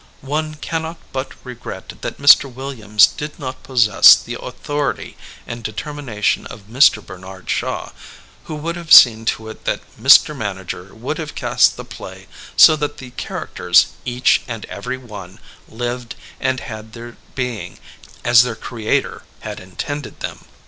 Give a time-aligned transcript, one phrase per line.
[0.25, 2.51] One cannot but regret that Mr.
[2.51, 7.05] Williams did not possess the authority and determination of Mr.
[7.05, 7.91] Bernard Shaw,
[8.45, 10.35] who would have seen to it that Mr.
[10.35, 12.25] Manager would have cast the play
[12.57, 15.37] so that the characters, each and every one,
[15.69, 17.77] lived and had their being
[18.23, 20.45] as their creator had intended them.